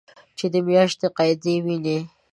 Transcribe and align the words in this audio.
چې 0.37 0.45
د 0.53 0.55
میاشتنۍ 0.67 1.07
قاعدې 1.17 1.55
وینې 1.65 1.99